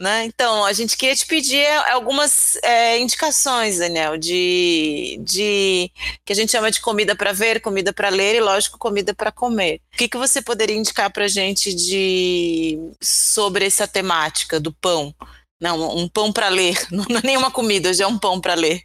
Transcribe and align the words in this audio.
Né? 0.00 0.24
Então, 0.24 0.64
a 0.64 0.72
gente 0.72 0.96
queria 0.96 1.14
te 1.14 1.26
pedir 1.26 1.66
algumas 1.92 2.56
é, 2.62 2.98
indicações, 2.98 3.80
Daniel, 3.80 4.16
de, 4.16 5.20
de 5.22 5.90
que 6.24 6.32
a 6.32 6.34
gente 6.34 6.50
chama 6.50 6.70
de 6.70 6.80
comida 6.80 7.14
para 7.14 7.34
ver, 7.34 7.60
comida 7.60 7.92
para 7.92 8.08
ler 8.08 8.36
e, 8.36 8.40
lógico, 8.40 8.78
comida 8.78 9.12
para 9.14 9.30
comer. 9.30 9.78
O 9.92 9.98
que, 9.98 10.08
que 10.08 10.16
você 10.16 10.40
poderia 10.40 10.74
indicar 10.74 11.12
para 11.12 11.26
a 11.26 11.28
gente 11.28 11.74
de 11.74 12.78
sobre 12.98 13.66
essa 13.66 13.86
temática 13.86 14.58
do 14.58 14.72
pão? 14.72 15.14
Não, 15.60 15.94
um 15.94 16.08
pão 16.08 16.32
para 16.32 16.48
ler, 16.48 16.78
não 16.90 17.04
é 17.18 17.20
nenhuma 17.22 17.50
comida, 17.50 17.92
já 17.92 18.04
é 18.04 18.06
um 18.06 18.18
pão 18.18 18.40
para 18.40 18.54
ler. 18.54 18.80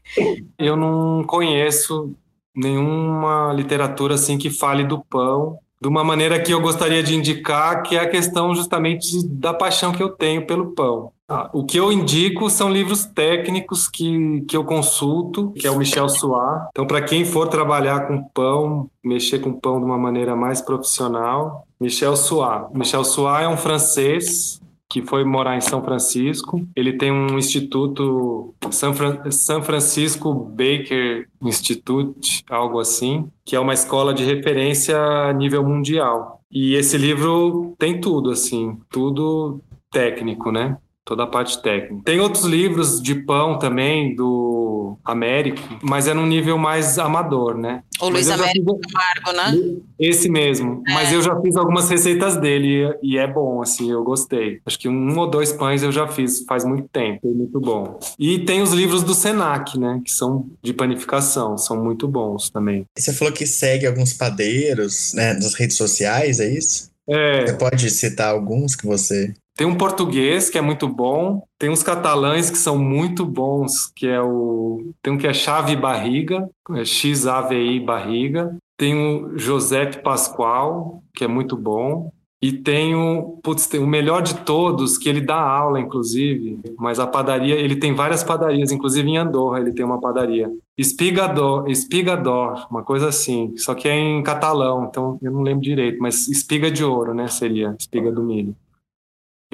Eu 0.59 0.75
não 0.75 1.23
conheço 1.23 2.13
nenhuma 2.53 3.53
literatura 3.53 4.15
assim 4.15 4.37
que 4.37 4.49
fale 4.49 4.83
do 4.83 5.01
pão 5.05 5.57
de 5.81 5.87
uma 5.87 6.03
maneira 6.03 6.39
que 6.39 6.53
eu 6.53 6.61
gostaria 6.61 7.03
de 7.03 7.15
indicar, 7.15 7.83
que 7.83 7.95
é 7.95 7.99
a 7.99 8.09
questão 8.09 8.55
justamente 8.55 9.25
da 9.27 9.53
paixão 9.53 9.91
que 9.91 10.01
eu 10.01 10.09
tenho 10.09 10.45
pelo 10.45 10.71
pão. 10.73 11.11
Ah, 11.27 11.49
o 11.53 11.65
que 11.65 11.77
eu 11.77 11.91
indico 11.91 12.49
são 12.51 12.69
livros 12.69 13.05
técnicos 13.05 13.87
que, 13.87 14.41
que 14.47 14.55
eu 14.55 14.63
consulto, 14.63 15.51
que 15.53 15.65
é 15.65 15.71
o 15.71 15.77
Michel 15.77 16.07
Soir. 16.07 16.67
Então, 16.69 16.85
para 16.85 17.01
quem 17.01 17.25
for 17.25 17.47
trabalhar 17.47 18.07
com 18.07 18.23
pão, 18.23 18.87
mexer 19.03 19.39
com 19.39 19.51
pão 19.51 19.79
de 19.79 19.85
uma 19.85 19.97
maneira 19.97 20.35
mais 20.35 20.61
profissional, 20.61 21.65
Michel 21.79 22.15
Soir. 22.15 22.67
Michel 22.73 23.03
Soir 23.03 23.43
é 23.43 23.47
um 23.47 23.57
francês 23.57 24.61
que 24.89 25.01
foi 25.01 25.23
morar 25.23 25.57
em 25.57 25.61
São 25.61 25.83
Francisco. 25.83 26.65
Ele 26.75 26.93
tem 26.93 27.11
um 27.11 27.37
instituto, 27.37 28.53
San, 28.71 28.93
Fran 28.93 29.29
San 29.31 29.61
Francisco 29.61 30.33
Baker 30.33 31.27
Institute, 31.41 32.43
algo 32.49 32.79
assim, 32.79 33.29
que 33.43 33.55
é 33.55 33.59
uma 33.59 33.73
escola 33.73 34.13
de 34.13 34.23
referência 34.23 34.97
a 34.97 35.33
nível 35.33 35.63
mundial. 35.63 36.41
E 36.51 36.75
esse 36.75 36.97
livro 36.97 37.75
tem 37.77 37.99
tudo, 37.99 38.31
assim, 38.31 38.77
tudo 38.89 39.61
técnico, 39.91 40.51
né? 40.51 40.77
Toda 41.05 41.23
a 41.23 41.27
parte 41.27 41.61
técnica. 41.61 42.01
Tem 42.03 42.19
outros 42.19 42.43
livros 42.45 43.01
de 43.01 43.13
pão 43.13 43.59
também, 43.59 44.15
do 44.15 44.97
Américo, 45.05 45.61
mas 45.83 46.07
é 46.07 46.13
num 46.13 46.25
nível 46.25 46.57
mais 46.57 46.97
amador, 46.97 47.55
né? 47.55 47.83
O 48.01 48.09
Luiz 48.09 48.29
Américo 48.29 48.79
fiz... 48.83 48.91
Camargo, 48.91 49.31
né? 49.37 49.75
Esse 49.99 50.27
mesmo. 50.27 50.83
É. 50.87 50.93
Mas 50.93 51.13
eu 51.13 51.21
já 51.21 51.39
fiz 51.41 51.55
algumas 51.55 51.87
receitas 51.89 52.35
dele 52.37 52.91
e 53.03 53.17
é 53.17 53.27
bom, 53.27 53.61
assim, 53.61 53.91
eu 53.91 54.03
gostei. 54.03 54.59
Acho 54.65 54.79
que 54.79 54.89
um 54.89 55.17
ou 55.17 55.29
dois 55.29 55.53
pães 55.53 55.83
eu 55.83 55.91
já 55.91 56.07
fiz 56.07 56.43
faz 56.47 56.65
muito 56.65 56.87
tempo, 56.89 57.19
é 57.23 57.31
muito 57.31 57.59
bom. 57.59 57.99
E 58.17 58.39
tem 58.39 58.61
os 58.61 58.71
livros 58.71 59.03
do 59.03 59.13
Senac, 59.13 59.77
né? 59.77 60.01
Que 60.03 60.11
são 60.11 60.49
de 60.63 60.73
panificação, 60.73 61.57
são 61.57 61.81
muito 61.81 62.07
bons 62.07 62.49
também. 62.49 62.85
Você 62.97 63.13
falou 63.13 63.31
que 63.31 63.45
segue 63.45 63.85
alguns 63.85 64.13
padeiros, 64.13 65.13
né, 65.13 65.33
nas 65.33 65.53
redes 65.53 65.77
sociais, 65.77 66.39
é 66.39 66.49
isso? 66.49 66.89
É. 67.07 67.45
Você 67.45 67.53
pode 67.53 67.89
citar 67.91 68.29
alguns 68.29 68.75
que 68.75 68.87
você 68.87 69.33
tem 69.55 69.65
um 69.65 69.75
português 69.75 70.49
que 70.49 70.57
é 70.57 70.61
muito 70.61 70.87
bom, 70.87 71.43
tem 71.57 71.69
uns 71.69 71.81
catalães 71.81 72.49
que 72.49 72.57
são 72.57 72.77
muito 72.77 73.25
bons, 73.25 73.91
que 73.95 74.07
é 74.07 74.21
o 74.21 74.91
tem 75.01 75.13
um 75.13 75.17
que 75.17 75.27
é 75.27 75.33
Chave 75.33 75.75
Barriga, 75.75 76.49
é 76.71 76.83
X 76.83 77.25
A 77.25 77.41
V 77.41 77.55
I 77.55 77.79
Barriga. 77.79 78.55
Tem 78.77 78.93
o 78.93 79.37
José 79.37 79.85
Pascoal, 79.85 81.01
que 81.15 81.23
é 81.23 81.27
muito 81.27 81.55
bom. 81.55 82.11
E 82.41 82.51
tem 82.51 82.93
o, 82.93 83.39
putz, 83.41 83.65
tem 83.65 83.79
o 83.79 83.87
melhor 83.87 84.21
de 84.21 84.35
todos, 84.41 84.97
que 84.97 85.09
ele 85.09 85.21
dá 85.21 85.39
aula, 85.39 85.79
inclusive, 85.79 86.59
mas 86.77 86.99
a 86.99 87.07
padaria, 87.07 87.55
ele 87.55 87.77
tem 87.77 87.95
várias 87.95 88.23
padarias, 88.23 88.71
inclusive 88.71 89.09
em 89.09 89.17
Andorra 89.17 89.59
ele 89.59 89.71
tem 89.71 89.83
uma 89.83 89.99
padaria. 89.99 90.51
Espigador, 90.77 91.67
Espigador, 91.71 92.67
uma 92.69 92.83
coisa 92.83 93.07
assim, 93.07 93.53
só 93.57 93.73
que 93.73 93.87
é 93.87 93.97
em 93.97 94.21
catalão, 94.21 94.83
então 94.83 95.17
eu 95.23 95.31
não 95.31 95.41
lembro 95.41 95.63
direito, 95.63 95.97
mas 95.99 96.27
espiga 96.27 96.69
de 96.69 96.83
ouro, 96.83 97.15
né, 97.15 97.27
seria, 97.27 97.73
espiga 97.79 98.11
do 98.11 98.21
milho. 98.21 98.53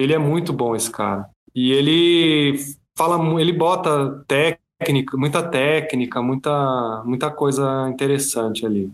Ele 0.02 0.12
é 0.12 0.18
muito 0.18 0.52
bom, 0.52 0.74
esse 0.74 0.90
cara. 0.90 1.28
E 1.54 1.70
ele 1.72 2.58
fala, 2.96 3.40
ele 3.40 3.52
bota 3.52 4.24
técnica, 4.26 5.16
muita 5.16 5.42
técnica, 5.42 6.20
muita, 6.20 7.02
muita 7.04 7.30
coisa 7.30 7.88
interessante 7.88 8.66
ali. 8.66 8.90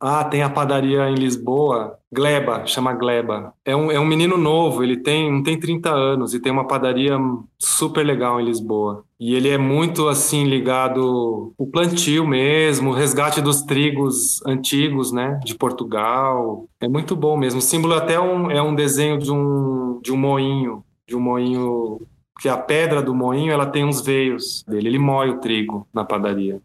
Ah, 0.00 0.24
tem 0.24 0.42
a 0.42 0.50
padaria 0.50 1.08
em 1.08 1.14
Lisboa, 1.14 1.98
Gleba, 2.12 2.66
chama 2.66 2.92
Gleba. 2.92 3.54
É 3.64 3.74
um, 3.74 3.90
é 3.90 3.98
um 3.98 4.04
menino 4.04 4.36
novo, 4.36 4.82
ele 4.82 4.96
tem, 4.96 5.32
não 5.32 5.42
tem 5.42 5.58
30 5.58 5.90
anos 5.90 6.34
e 6.34 6.40
tem 6.40 6.52
uma 6.52 6.66
padaria 6.66 7.16
super 7.58 8.04
legal 8.04 8.40
em 8.40 8.44
Lisboa. 8.44 9.04
E 9.18 9.34
ele 9.34 9.48
é 9.48 9.56
muito 9.56 10.08
assim 10.08 10.44
ligado 10.44 11.54
o 11.56 11.66
plantio 11.66 12.26
mesmo, 12.26 12.90
o 12.90 12.92
resgate 12.92 13.40
dos 13.40 13.62
trigos 13.62 14.44
antigos, 14.46 15.12
né, 15.12 15.40
de 15.44 15.54
Portugal. 15.54 16.68
É 16.80 16.88
muito 16.88 17.16
bom 17.16 17.36
mesmo. 17.36 17.60
O 17.60 17.62
símbolo 17.62 17.94
até 17.94 18.14
é 18.14 18.20
um, 18.20 18.50
é 18.50 18.62
um 18.62 18.74
desenho 18.74 19.18
de 19.18 19.32
um 19.32 20.00
de 20.02 20.12
um 20.12 20.16
moinho, 20.16 20.84
de 21.08 21.16
um 21.16 21.20
moinho 21.20 22.00
que 22.40 22.48
a 22.48 22.56
pedra 22.56 23.02
do 23.02 23.14
moinho 23.14 23.50
ela 23.50 23.66
tem 23.66 23.84
uns 23.84 24.00
veios 24.02 24.62
dele. 24.68 24.88
Ele 24.88 24.98
moe 24.98 25.30
o 25.30 25.38
trigo 25.38 25.88
na 25.92 26.04
padaria 26.04 26.60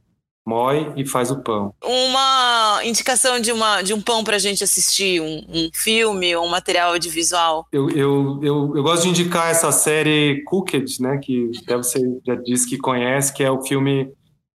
moe 0.46 0.92
e 0.96 1.06
faz 1.06 1.32
o 1.32 1.42
pão. 1.42 1.74
Uma 1.84 2.82
indicação 2.84 3.40
de, 3.40 3.52
uma, 3.52 3.82
de 3.82 3.94
um 3.94 4.02
pão 4.02 4.24
para 4.24 4.36
a 4.36 4.40
gente 4.40 4.64
assistir, 4.64 5.22
um, 5.22 5.46
um, 5.50 5.70
filme 5.74 6.36
ou 6.36 6.46
um 6.46 6.50
material 6.50 6.94
audiovisual? 6.94 7.68
Eu, 7.72 7.90
eu, 7.90 8.40
eu, 8.42 8.76
eu, 8.76 8.84
gosto 8.84 9.04
de 9.04 9.10
indicar 9.10 9.50
essa 9.52 9.72
série 9.72 10.44
Cooked, 10.46 11.02
né, 11.02 11.18
que 11.18 11.52
até 11.64 11.78
você 11.78 12.00
já 12.26 12.36
disse 12.36 12.68
que 12.68 12.78
conhece, 12.78 13.34
que 13.34 13.44
é 13.44 13.52
o 13.52 13.62
filme... 13.62 14.12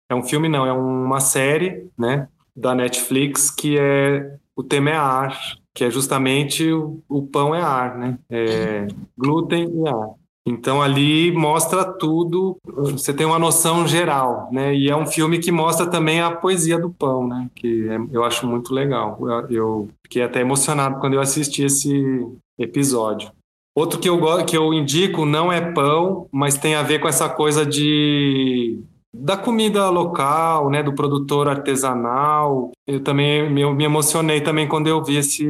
É 0.08 0.14
um 0.14 0.22
filme, 0.22 0.48
não, 0.48 0.66
é 0.66 0.72
uma 0.72 1.20
série, 1.20 1.86
né, 1.98 2.28
da 2.54 2.74
Netflix, 2.74 3.50
que 3.50 3.78
é... 3.78 4.36
O 4.54 4.62
tema 4.62 4.90
é 4.90 4.96
ar, 4.96 5.40
que 5.74 5.84
é 5.84 5.90
justamente 5.90 6.70
o, 6.70 7.02
o 7.08 7.26
pão 7.26 7.54
é 7.54 7.62
ar, 7.62 7.96
né? 7.96 8.18
É 8.28 8.86
glúten 9.16 9.64
e 9.64 9.88
ar. 9.88 10.10
Então 10.46 10.82
ali 10.82 11.30
mostra 11.30 11.84
tudo, 11.84 12.56
você 12.64 13.14
tem 13.14 13.24
uma 13.24 13.38
noção 13.38 13.86
geral, 13.86 14.48
né? 14.50 14.74
E 14.74 14.90
é 14.90 14.96
um 14.96 15.06
filme 15.06 15.38
que 15.38 15.52
mostra 15.52 15.86
também 15.86 16.20
a 16.20 16.32
poesia 16.32 16.78
do 16.78 16.90
pão, 16.90 17.26
né? 17.26 17.48
Que 17.54 17.88
é, 17.88 17.96
eu 18.10 18.24
acho 18.24 18.46
muito 18.46 18.74
legal. 18.74 19.18
Eu, 19.20 19.50
eu 19.50 19.88
fiquei 20.02 20.22
até 20.22 20.40
emocionado 20.40 20.98
quando 20.98 21.14
eu 21.14 21.20
assisti 21.20 21.62
esse 21.62 22.26
episódio. 22.58 23.30
Outro 23.74 23.98
que 23.98 24.08
eu, 24.08 24.44
que 24.44 24.56
eu 24.56 24.74
indico 24.74 25.24
não 25.24 25.50
é 25.50 25.72
pão, 25.72 26.28
mas 26.30 26.58
tem 26.58 26.74
a 26.74 26.82
ver 26.82 26.98
com 26.98 27.08
essa 27.08 27.28
coisa 27.28 27.64
de 27.64 28.82
da 29.14 29.36
comida 29.36 29.90
local, 29.90 30.70
né, 30.70 30.82
do 30.82 30.94
produtor 30.94 31.48
artesanal. 31.48 32.70
Eu 32.86 33.00
também 33.00 33.50
me, 33.50 33.74
me 33.74 33.84
emocionei 33.84 34.40
também 34.40 34.66
quando 34.66 34.86
eu 34.86 35.04
vi 35.04 35.16
esse, 35.16 35.46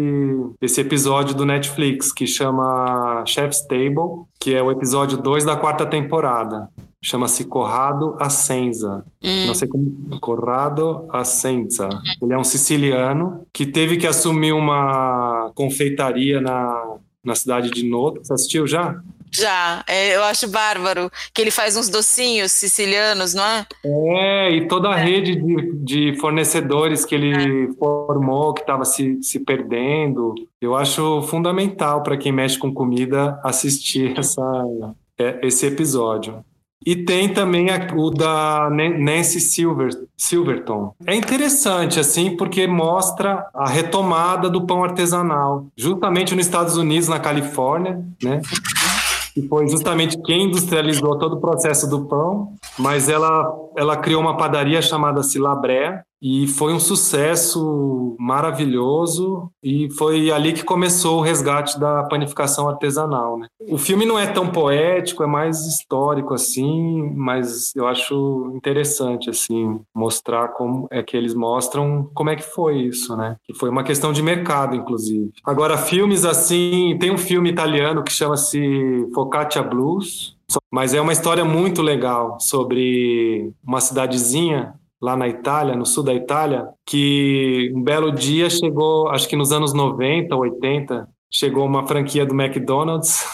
esse 0.61 0.81
episódio 0.81 1.34
do 1.34 1.47
Netflix 1.47 2.12
que 2.12 2.27
chama 2.27 3.22
Chef's 3.27 3.62
Table, 3.67 4.25
que 4.41 4.55
é 4.55 4.62
o 4.62 4.71
episódio 4.71 5.17
2 5.17 5.45
da 5.45 5.56
quarta 5.56 5.87
temporada. 5.87 6.69
Chama-se 7.05 7.45
Corrado 7.45 8.17
Ascenza. 8.21 9.05
Hum. 9.22 9.47
Não 9.47 9.55
sei 9.55 9.67
como. 9.67 10.21
Corrado 10.21 11.06
Ascenza. 11.11 11.89
Ele 12.21 12.33
é 12.33 12.39
um 12.39 12.45
siciliano 12.45 13.45
que 13.53 13.67
teve 13.67 13.97
que 13.97 14.06
assumir 14.06 14.53
uma 14.53 15.51
confeitaria 15.55 16.41
na, 16.41 16.97
na 17.25 17.34
cidade 17.34 17.71
de 17.71 17.84
Noto. 17.84 18.21
Você 18.22 18.33
assistiu 18.33 18.69
já? 18.69 19.01
Já, 19.34 19.82
é, 19.87 20.15
eu 20.15 20.22
acho 20.25 20.47
bárbaro 20.48 21.10
que 21.32 21.41
ele 21.41 21.50
faz 21.50 21.76
uns 21.76 21.88
docinhos 21.88 22.53
sicilianos, 22.53 23.32
não 23.32 23.44
é? 23.44 23.66
É, 23.84 24.50
e 24.50 24.69
toda 24.69 24.91
a 24.91 24.98
é. 24.98 25.03
rede 25.03 25.37
de, 25.37 25.72
de, 26.12 26.20
fornecedores 26.20 27.04
que 27.04 27.15
ele 27.15 27.71
é. 27.71 27.72
formou, 27.78 28.53
que 28.53 28.60
estava 28.60 28.84
se, 28.84 29.22
se 29.22 29.41
perdendo. 29.41 30.34
Eu 30.60 30.76
acho 30.76 31.22
fundamental 31.22 32.03
para 32.03 32.16
quem 32.16 32.31
mexe 32.31 32.59
com 32.59 32.72
comida 32.72 33.41
assistir 33.42 34.12
essa, 34.19 34.65
é, 35.19 35.41
esse 35.42 35.66
episódio. 35.66 36.44
E 36.84 36.97
tem 36.97 37.28
também 37.28 37.69
o 37.94 38.10
da 38.10 38.69
Nancy 38.69 39.41
Silver, 39.41 39.91
Silverton. 40.16 40.94
É 41.06 41.15
interessante, 41.15 42.00
assim, 42.00 42.37
porque 42.37 42.66
mostra 42.66 43.47
a 43.54 43.69
retomada 43.69 44.50
do 44.50 44.66
pão 44.66 44.82
artesanal, 44.82 45.69
justamente 45.76 46.34
nos 46.34 46.44
Estados 46.44 46.76
Unidos, 46.76 47.09
na 47.09 47.21
Califórnia, 47.21 48.04
né? 48.22 48.41
Que 49.34 49.47
foi 49.48 49.66
justamente 49.69 50.20
quem 50.22 50.44
industrializou 50.44 51.19
todo 51.19 51.36
o 51.36 51.41
processo 51.41 51.89
do 51.89 52.07
pão, 52.07 52.54
mas 52.78 53.09
ela, 53.09 53.51
ela 53.77 53.97
criou 53.97 54.21
uma 54.21 54.36
padaria 54.36 54.83
chamada 54.83 55.22
Silabré, 55.22 56.03
e 56.22 56.47
foi 56.47 56.72
um 56.72 56.78
sucesso 56.78 58.15
maravilhoso 58.16 59.51
e 59.60 59.91
foi 59.91 60.30
ali 60.30 60.53
que 60.53 60.63
começou 60.63 61.19
o 61.19 61.21
resgate 61.21 61.80
da 61.80 62.04
panificação 62.04 62.69
artesanal, 62.69 63.36
né? 63.36 63.48
O 63.69 63.77
filme 63.77 64.07
não 64.07 64.16
é 64.16 64.28
tão 64.28 64.47
poético, 64.47 65.24
é 65.24 65.27
mais 65.27 65.66
histórico 65.66 66.33
assim, 66.33 67.13
mas 67.16 67.74
eu 67.74 67.89
acho 67.89 68.53
interessante 68.54 69.28
assim 69.28 69.80
mostrar 69.92 70.48
como 70.48 70.86
é 70.92 71.03
que 71.03 71.16
eles 71.16 71.34
mostram 71.34 72.09
como 72.15 72.30
é 72.30 72.36
que 72.36 72.45
foi 72.45 72.83
isso, 72.83 73.16
né? 73.16 73.36
Que 73.45 73.53
foi 73.53 73.69
uma 73.69 73.83
questão 73.83 74.13
de 74.13 74.22
mercado 74.22 74.77
inclusive. 74.77 75.33
Agora 75.45 75.77
filmes 75.77 76.24
assim, 76.24 76.97
tem 77.01 77.10
um 77.10 77.19
filme 77.19 77.51
italiano 77.51 78.04
que 78.04 78.13
chama-se 78.13 79.09
Focaccia 79.13 79.63
Blues, 79.63 80.36
mas 80.71 80.95
é 80.95 81.01
uma 81.01 81.13
história 81.13 81.45
muito 81.45 81.83
legal 81.83 82.39
sobre 82.39 83.53
uma 83.66 83.80
cidadezinha 83.80 84.74
lá 85.03 85.16
na 85.16 85.27
Itália, 85.27 85.75
no 85.75 85.84
sul 85.84 86.04
da 86.04 86.15
Itália, 86.15 86.69
que 86.87 87.72
um 87.75 87.83
belo 87.83 88.13
dia 88.13 88.49
chegou, 88.49 89.09
acho 89.09 89.28
que 89.28 89.34
nos 89.34 89.51
anos 89.51 89.75
90, 89.75 90.37
80, 90.37 91.09
chegou 91.28 91.66
uma 91.66 91.87
franquia 91.89 92.25
do 92.25 92.41
McDonald's. 92.41 93.25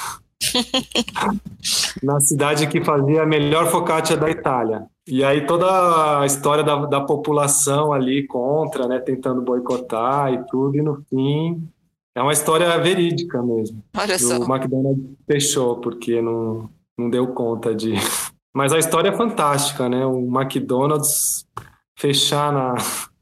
na 2.02 2.20
cidade 2.20 2.66
que 2.68 2.82
fazia 2.82 3.22
a 3.22 3.26
melhor 3.26 3.66
focaccia 3.66 4.16
da 4.16 4.30
Itália. 4.30 4.86
E 5.06 5.22
aí 5.24 5.46
toda 5.46 6.20
a 6.20 6.24
história 6.24 6.62
da, 6.62 6.86
da 6.86 7.00
população 7.00 7.92
ali 7.92 8.26
contra, 8.26 8.86
né, 8.86 8.98
tentando 9.00 9.42
boicotar 9.42 10.32
e 10.32 10.46
tudo, 10.46 10.76
e 10.76 10.82
no 10.82 11.02
fim 11.10 11.68
é 12.14 12.22
uma 12.22 12.32
história 12.32 12.76
verídica 12.78 13.42
mesmo. 13.42 13.82
Olha 13.96 14.18
só. 14.18 14.38
O 14.38 14.54
McDonald's 14.54 15.04
fechou 15.26 15.76
porque 15.76 16.22
não, 16.22 16.70
não 16.96 17.10
deu 17.10 17.26
conta 17.28 17.74
de. 17.74 17.94
Mas 18.54 18.72
a 18.72 18.78
história 18.78 19.10
é 19.10 19.16
fantástica, 19.16 19.88
né? 19.88 20.04
O 20.04 20.26
McDonald's 20.26 21.46
fechar 21.98 22.52
na. 22.52 22.74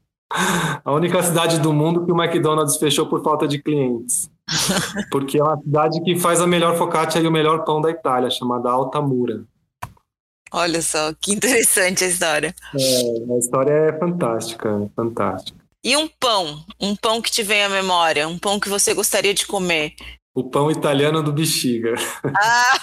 A 0.83 0.91
única 0.91 1.23
cidade 1.23 1.57
do 1.59 1.71
mundo 1.71 2.05
que 2.05 2.11
o 2.11 2.21
McDonald's 2.21 2.75
fechou 2.75 3.07
por 3.07 3.23
falta 3.23 3.47
de 3.47 3.61
clientes. 3.61 4.29
Porque 5.09 5.39
é 5.39 5.43
uma 5.43 5.57
cidade 5.57 6.01
que 6.01 6.19
faz 6.19 6.41
a 6.41 6.47
melhor 6.47 6.77
focaccia 6.77 7.21
e 7.21 7.27
o 7.27 7.31
melhor 7.31 7.63
pão 7.63 7.79
da 7.79 7.89
Itália, 7.89 8.29
chamada 8.29 8.69
Altamura. 8.69 9.45
Olha 10.51 10.81
só, 10.81 11.13
que 11.13 11.33
interessante 11.33 12.03
a 12.03 12.07
história. 12.07 12.55
É, 12.75 13.33
a 13.33 13.37
história 13.37 13.71
é 13.71 13.99
fantástica, 13.99 14.89
fantástica. 14.95 15.57
E 15.83 15.95
um 15.95 16.07
pão, 16.07 16.63
um 16.79 16.95
pão 16.95 17.21
que 17.21 17.31
te 17.31 17.43
vem 17.43 17.63
à 17.63 17.69
memória, 17.69 18.27
um 18.27 18.37
pão 18.37 18.59
que 18.59 18.69
você 18.69 18.93
gostaria 18.93 19.33
de 19.33 19.45
comer. 19.45 19.93
O 20.37 20.43
pão 20.43 20.69
italiano 20.69 21.23
do 21.23 21.33
Bexiga. 21.33 21.95
Ah! 22.35 22.77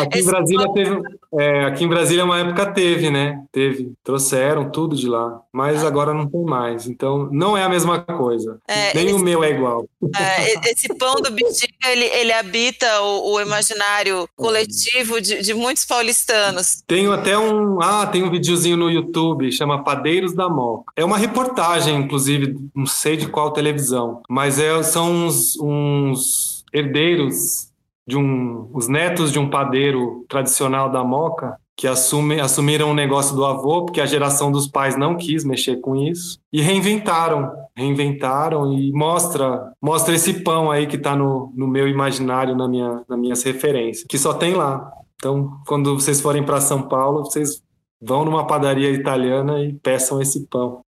aqui 0.00 0.18
em 0.20 0.24
Brasília 0.24 0.64
pão- 0.66 0.74
teve, 0.74 1.00
é, 1.38 1.64
aqui 1.66 1.84
em 1.84 1.88
Brasília 1.88 2.24
uma 2.24 2.38
época 2.40 2.66
teve, 2.72 3.10
né? 3.10 3.42
Teve, 3.52 3.92
trouxeram 4.02 4.70
tudo 4.70 4.96
de 4.96 5.06
lá, 5.06 5.40
mas 5.52 5.84
agora 5.84 6.12
não 6.14 6.26
tem 6.26 6.42
mais. 6.42 6.86
Então 6.86 7.28
não 7.30 7.56
é 7.56 7.62
a 7.62 7.68
mesma 7.68 8.00
coisa. 8.00 8.58
É, 8.66 8.94
Nem 8.94 9.12
o 9.12 9.16
esse- 9.16 9.24
meu 9.24 9.44
é 9.44 9.50
igual. 9.50 9.84
É, 10.18 10.70
esse 10.70 10.88
pão 10.94 11.14
do 11.16 11.30
bexiga, 11.30 11.72
ele, 11.90 12.04
ele 12.06 12.32
habita 12.32 13.00
o, 13.02 13.34
o 13.34 13.40
imaginário 13.40 14.28
coletivo 14.36 15.20
de, 15.20 15.42
de 15.42 15.54
muitos 15.54 15.84
paulistanos. 15.84 16.82
Tenho 16.86 17.12
até 17.12 17.38
um, 17.38 17.80
ah, 17.82 18.06
tem 18.06 18.22
um 18.22 18.30
videozinho 18.30 18.76
no 18.76 18.90
YouTube, 18.90 19.52
chama 19.52 19.84
Padeiros 19.84 20.34
da 20.34 20.48
Moca. 20.48 20.92
É 20.96 21.04
uma 21.04 21.18
reportagem, 21.18 21.96
inclusive, 21.96 22.56
não 22.74 22.86
sei 22.86 23.16
de 23.16 23.28
qual 23.28 23.50
televisão, 23.52 24.22
mas 24.28 24.58
é, 24.58 24.82
são 24.82 25.10
uns, 25.12 25.51
uns 25.60 26.64
herdeiros 26.72 27.70
de 28.06 28.16
um, 28.16 28.68
os 28.72 28.88
netos 28.88 29.30
de 29.30 29.38
um 29.38 29.48
padeiro 29.48 30.24
tradicional 30.28 30.90
da 30.90 31.04
Moca 31.04 31.56
que 31.76 31.86
assume, 31.86 32.40
assumiram 32.40 32.90
o 32.90 32.94
negócio 32.94 33.34
do 33.34 33.44
avô, 33.44 33.84
porque 33.84 34.00
a 34.00 34.06
geração 34.06 34.52
dos 34.52 34.68
pais 34.68 34.96
não 34.96 35.16
quis 35.16 35.44
mexer 35.44 35.80
com 35.80 35.96
isso, 35.96 36.38
e 36.52 36.60
reinventaram, 36.60 37.50
reinventaram 37.74 38.72
e 38.72 38.92
mostra, 38.92 39.72
mostra 39.80 40.14
esse 40.14 40.42
pão 40.42 40.70
aí 40.70 40.86
que 40.86 40.96
está 40.96 41.16
no, 41.16 41.52
no 41.56 41.66
meu 41.66 41.88
imaginário, 41.88 42.54
na 42.54 42.68
minha, 42.68 43.02
nas 43.08 43.18
minhas 43.18 43.42
referências, 43.42 44.06
que 44.08 44.18
só 44.18 44.34
tem 44.34 44.54
lá. 44.54 44.92
Então, 45.16 45.60
quando 45.66 45.94
vocês 45.94 46.20
forem 46.20 46.44
para 46.44 46.60
São 46.60 46.82
Paulo, 46.82 47.24
vocês 47.24 47.62
vão 48.00 48.24
numa 48.24 48.46
padaria 48.46 48.90
italiana 48.90 49.60
e 49.60 49.72
peçam 49.72 50.20
esse 50.20 50.46
pão. 50.46 50.84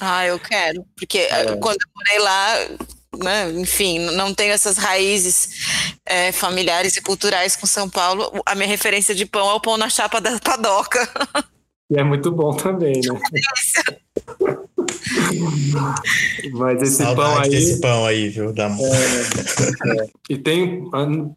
Ah, 0.00 0.26
eu 0.26 0.38
quero. 0.38 0.84
Porque 0.96 1.18
eh, 1.18 1.56
quando 1.56 1.76
eu 1.76 1.90
morei 1.94 2.18
lá, 2.18 2.54
né, 3.22 3.50
enfim, 3.52 3.98
não 4.12 4.32
tenho 4.32 4.52
essas 4.52 4.76
raízes 4.76 5.96
eh, 6.06 6.32
familiares 6.32 6.96
e 6.96 7.02
culturais 7.02 7.56
com 7.56 7.66
São 7.66 7.88
Paulo. 7.88 8.30
A 8.46 8.54
minha 8.54 8.68
referência 8.68 9.14
de 9.14 9.26
pão 9.26 9.50
é 9.50 9.54
o 9.54 9.60
pão 9.60 9.76
na 9.76 9.88
chapa 9.88 10.20
da 10.20 10.38
padoca. 10.38 11.08
E 11.90 11.98
é 11.98 12.04
muito 12.04 12.30
bom 12.30 12.52
também, 12.52 13.00
né? 13.00 13.18
Mas 16.52 16.82
esse 16.82 17.02
pão 17.02 17.16
Saudade 17.16 17.44
aí. 17.44 17.50
desse 17.50 17.80
pão 17.80 18.04
aí, 18.04 18.28
viu? 18.28 18.52
Da... 18.52 18.68
E 20.28 20.36
tem. 20.36 20.84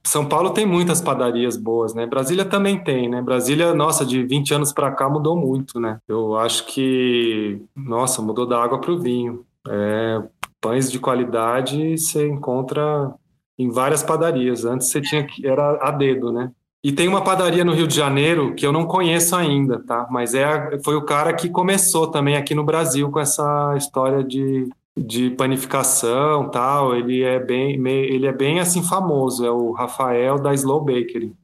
São 0.04 0.26
Paulo 0.26 0.50
tem 0.52 0.66
muitas 0.66 1.00
padarias 1.00 1.56
boas, 1.56 1.94
né? 1.94 2.06
Brasília 2.06 2.44
também 2.44 2.84
tem, 2.84 3.10
né? 3.10 3.22
Brasília, 3.22 3.74
nossa, 3.74 4.06
de 4.06 4.24
20 4.24 4.54
anos 4.54 4.74
para 4.74 4.92
cá 4.92 5.10
mudou 5.10 5.38
muito, 5.38 5.80
né? 5.80 6.00
Eu 6.08 6.36
acho 6.36 6.66
que, 6.66 7.62
nossa, 7.76 8.22
mudou 8.22 8.46
da 8.46 8.62
água 8.62 8.80
para 8.80 8.92
o 8.92 9.00
vinho. 9.00 9.46
É, 9.68 10.22
pães 10.62 10.92
de 10.92 11.00
qualidade 11.00 11.98
você 11.98 12.28
encontra 12.28 13.14
em 13.58 13.70
várias 13.70 14.04
padarias. 14.04 14.64
Antes 14.64 14.88
você 14.90 15.02
tinha 15.02 15.26
que. 15.26 15.46
Era 15.46 15.80
a 15.82 15.92
dedo, 15.92 16.32
né? 16.32 16.52
E 16.84 16.92
tem 16.92 17.08
uma 17.08 17.24
padaria 17.24 17.64
no 17.64 17.74
Rio 17.74 17.88
de 17.88 17.96
Janeiro 17.96 18.56
que 18.56 18.66
eu 18.66 18.72
não 18.72 18.86
conheço 18.88 19.36
ainda, 19.36 19.84
tá? 19.86 20.08
Mas 20.10 20.34
é, 20.34 20.80
foi 20.84 20.96
o 20.96 21.06
cara 21.06 21.32
que 21.34 21.48
começou 21.50 22.08
também 22.08 22.36
aqui 22.36 22.56
no 22.56 22.64
Brasil 22.64 23.12
com 23.12 23.20
essa 23.20 23.76
história 23.78 24.24
de, 24.24 24.68
de 24.98 25.30
panificação 25.32 26.50
tal. 26.50 26.96
Ele 26.96 27.22
é 27.22 27.40
bem, 27.40 27.78
me- 27.78 27.92
ele 28.08 28.26
é 28.26 28.32
bem 28.34 28.60
assim 28.60 28.82
famoso. 28.82 29.46
É 29.46 29.52
o 29.52 29.72
Rafael 29.74 30.40
da 30.40 30.54
Slow 30.56 30.82
Bakery. 30.82 31.36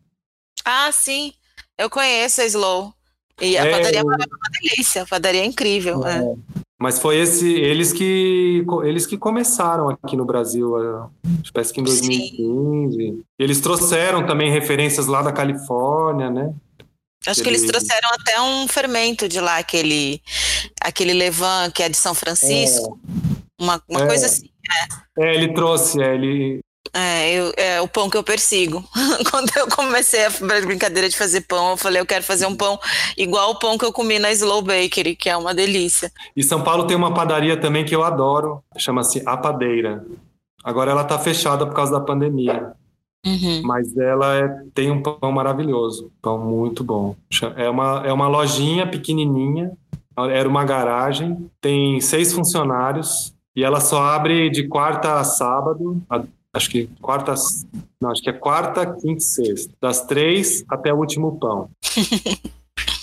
Ah, 0.65 0.91
sim, 0.91 1.31
eu 1.77 1.87
conheço 1.89 2.41
a 2.41 2.45
Slow. 2.45 2.91
E 3.39 3.55
a 3.59 3.65
É, 3.67 3.71
padaria 3.71 3.99
é 3.99 4.03
uma 4.03 4.17
delícia, 4.17 5.03
a 5.03 5.05
padaria 5.05 5.41
é 5.41 5.45
incrível. 5.45 6.03
é. 6.07 6.19
Mas 6.79 6.99
foi 6.99 7.17
esse, 7.17 7.51
eles 7.53 7.91
que 7.91 8.63
eles 8.83 9.07
que 9.07 9.17
começaram 9.17 9.89
aqui 9.89 10.15
no 10.15 10.25
Brasil, 10.25 10.77
é, 10.77 11.07
parece 11.51 11.73
que 11.73 11.81
em 11.81 11.87
Sim. 11.87 12.07
2015. 12.07 13.23
Eles 13.39 13.59
trouxeram 13.61 14.25
também 14.27 14.51
referências 14.51 15.07
lá 15.07 15.23
da 15.23 15.31
Califórnia, 15.31 16.29
né? 16.29 16.53
Acho 17.25 17.41
que 17.41 17.49
eles 17.49 17.63
Ele- 17.63 17.71
trouxeram 17.71 18.09
até 18.13 18.39
um 18.39 18.67
fermento 18.67 19.27
de 19.27 19.39
lá, 19.41 19.57
aquele, 19.57 20.21
aquele 20.79 21.13
levain 21.13 21.71
que 21.71 21.81
é 21.81 21.89
de 21.89 21.97
São 21.97 22.13
Francisco. 22.13 22.99
Uma, 23.59 23.81
uma 23.89 24.03
É. 24.03 24.07
coisa 24.07 24.27
assim. 24.27 24.47
É, 25.17 25.33
ele 25.33 25.53
trouxe, 25.53 25.99
é, 26.01 26.13
ele 26.13 26.59
É, 26.93 27.33
eu- 27.33 27.53
é 27.57 27.81
o 27.81 27.87
pão 27.87 28.09
que 28.09 28.17
eu 28.17 28.23
persigo. 28.23 28.83
Quando 29.31 29.49
eu 29.57 29.67
comecei 29.67 30.25
a 30.25 30.29
brincadeira 30.65 31.07
de 31.09 31.17
fazer 31.17 31.41
pão, 31.41 31.71
eu 31.71 31.77
falei, 31.77 32.01
eu 32.01 32.05
quero 32.05 32.23
fazer 32.23 32.45
um 32.45 32.55
pão 32.55 32.79
igual 33.17 33.51
o 33.51 33.59
pão 33.59 33.77
que 33.77 33.85
eu 33.85 33.91
comi 33.93 34.19
na 34.19 34.31
Slow 34.31 34.61
Bakery, 34.61 35.15
que 35.15 35.29
é 35.29 35.35
uma 35.37 35.53
delícia. 35.53 36.11
E 36.35 36.43
São 36.43 36.61
Paulo 36.63 36.85
tem 36.85 36.95
uma 36.97 37.13
padaria 37.13 37.57
também 37.59 37.85
que 37.85 37.95
eu 37.95 38.03
adoro, 38.03 38.63
chama-se 38.77 39.21
A 39.25 39.35
Padeira. 39.37 40.05
Agora 40.63 40.91
ela 40.91 41.01
está 41.03 41.17
fechada 41.19 41.65
por 41.65 41.73
causa 41.73 41.91
da 41.93 41.99
pandemia, 42.01 42.73
Uhum. 43.25 43.61
mas 43.63 43.95
ela 43.97 44.35
é- 44.35 44.61
tem 44.73 44.91
um 44.91 45.01
pão 45.01 45.31
maravilhoso, 45.31 46.11
pão 46.21 46.37
muito 46.37 46.83
bom. 46.83 47.15
É 47.55 47.69
uma, 47.69 48.03
é 48.05 48.11
uma 48.13 48.27
lojinha 48.27 48.85
pequenininha, 48.87 49.71
era 50.31 50.47
uma 50.49 50.65
garagem, 50.65 51.49
tem 51.61 52.01
seis 52.01 52.33
funcionários 52.33 53.33
e 53.55 53.63
ela 53.63 53.79
só 53.79 54.01
abre 54.03 54.49
de 54.49 54.67
quarta 54.67 55.19
a 55.19 55.23
sábado, 55.23 56.01
acho 56.53 56.69
que 56.69 56.87
quarta, 57.01 57.33
não, 58.01 58.11
acho 58.11 58.21
que 58.21 58.29
é 58.29 58.33
quarta, 58.33 58.85
quinta 58.95 59.19
e 59.19 59.21
sexta, 59.21 59.73
das 59.81 60.05
três 60.05 60.63
até 60.69 60.93
o 60.93 60.97
último 60.97 61.37
pão. 61.39 61.69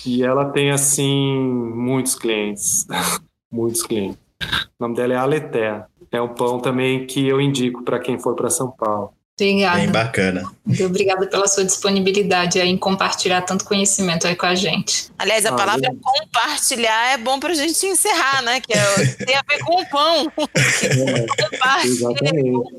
E 0.07 0.23
ela 0.23 0.45
tem 0.51 0.69
assim 0.69 1.35
muitos 1.41 2.13
clientes, 2.13 2.85
muitos 3.51 3.81
clientes. 3.81 4.19
O 4.79 4.83
nome 4.83 4.95
dela 4.95 5.13
é 5.13 5.17
Aletea. 5.17 5.87
É 6.11 6.21
um 6.21 6.27
pão 6.29 6.59
também 6.59 7.07
que 7.07 7.27
eu 7.27 7.41
indico 7.41 7.83
para 7.83 7.97
quem 7.99 8.19
for 8.19 8.35
para 8.35 8.51
São 8.51 8.69
Paulo. 8.69 9.11
Bem 9.37 9.65
Obrigada. 9.67 9.91
bacana. 9.91 10.51
Muito 10.63 10.85
Obrigada 10.85 11.27
pela 11.27 11.47
sua 11.47 11.65
disponibilidade 11.65 12.61
aí 12.61 12.69
em 12.69 12.77
compartilhar 12.77 13.41
tanto 13.41 13.65
conhecimento 13.65 14.27
aí 14.27 14.35
com 14.35 14.45
a 14.45 14.55
gente. 14.55 15.11
Aliás, 15.17 15.45
a 15.45 15.49
Ah, 15.49 15.55
palavra 15.55 15.91
compartilhar 16.01 17.11
é 17.13 17.17
bom 17.17 17.37
para 17.39 17.51
a 17.51 17.55
gente 17.55 17.85
encerrar, 17.85 18.41
né? 18.43 18.61
Que 18.61 18.71
é- 18.73 19.05
tem 19.25 19.35
a 19.35 19.41
ver 19.45 19.59
com 19.65 19.81
o 19.81 19.89
pão. 19.89 20.31
Compartilha. 20.37 21.83
Exatamente. 21.85 22.69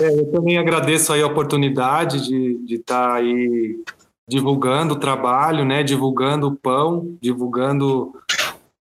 É, 0.00 0.20
eu 0.20 0.30
também 0.32 0.58
agradeço 0.58 1.12
aí 1.12 1.22
a 1.22 1.26
oportunidade 1.26 2.20
de 2.20 2.74
estar 2.74 3.14
aí 3.14 3.82
divulgando 4.28 4.94
o 4.94 4.98
trabalho, 4.98 5.64
né? 5.64 5.82
Divulgando 5.82 6.48
o 6.48 6.56
pão, 6.56 7.16
divulgando 7.20 8.12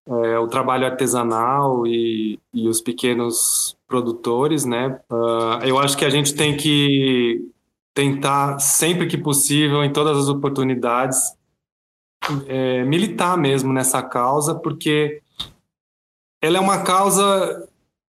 é, 0.08 0.40
o 0.40 0.48
trabalho 0.48 0.86
artesanal 0.86 1.86
e, 1.86 2.40
e 2.54 2.68
os 2.68 2.82
pequenos 2.82 3.76
produtores, 3.88 4.66
né? 4.66 5.00
Ah, 5.10 5.60
eu 5.64 5.80
acho 5.80 5.98
que 5.98 6.06
a 6.06 6.10
gente 6.10 6.34
tem 6.34 6.56
que 6.56 7.50
tentar 7.94 8.60
sempre 8.60 9.08
que 9.08 9.18
possível, 9.18 9.84
em 9.84 9.92
todas 9.92 10.18
as 10.18 10.28
oportunidades, 10.28 11.34
é, 12.48 12.84
militar 12.84 13.38
mesmo 13.38 13.72
nessa 13.72 14.02
causa, 14.04 14.56
porque 14.56 15.22
ela 16.42 16.58
é 16.58 16.60
uma 16.60 16.84
causa 16.84 17.68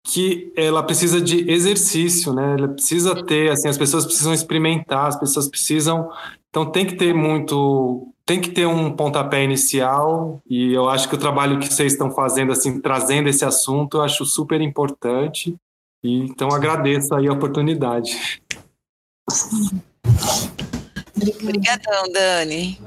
que 0.08 0.54
ela 0.56 0.82
precisa 0.82 1.20
de 1.20 1.50
exercício, 1.52 2.34
né? 2.34 2.56
Ela 2.58 2.70
precisa 2.70 3.24
ter, 3.26 3.52
assim, 3.52 3.68
as 3.68 3.78
pessoas 3.78 4.06
precisam 4.06 4.34
experimentar, 4.34 5.08
as 5.08 5.20
pessoas 5.20 5.50
precisam, 5.50 6.10
então 6.50 6.66
tem 6.72 6.86
que 6.86 6.96
ter 6.96 7.14
muito, 7.14 8.08
tem 8.26 8.40
que 8.40 8.50
ter 8.50 8.66
um 8.66 8.92
pontapé 8.92 9.44
inicial 9.44 10.42
e 10.50 10.74
eu 10.74 10.90
acho 10.90 11.10
que 11.10 11.16
o 11.16 11.18
trabalho 11.18 11.60
que 11.60 11.72
vocês 11.72 11.92
estão 11.92 12.10
fazendo, 12.10 12.54
assim, 12.54 12.80
trazendo 12.80 13.28
esse 13.28 13.44
assunto, 13.44 13.98
eu 13.98 14.02
acho 14.02 14.26
super 14.26 14.62
importante 14.62 15.54
e 16.02 16.20
então 16.22 16.50
agradeço 16.50 17.14
aí 17.14 17.28
a 17.28 17.34
oportunidade. 17.34 18.42
Obrigadão, 21.42 22.12
Dani. 22.14 22.80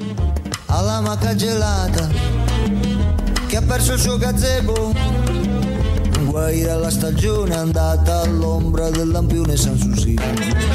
gelata 1.37 2.09
che 3.47 3.57
ha 3.57 3.63
perso 3.63 3.93
il 3.93 3.99
suo 3.99 4.17
gazebo. 4.17 5.20
Guai 6.41 6.65
alla 6.65 6.89
stagione 6.89 7.55
andata 7.55 8.23
all'ombra 8.23 8.89
del 8.89 9.11
lampione 9.11 9.59
San 9.59 9.77
Susino. 9.77 10.70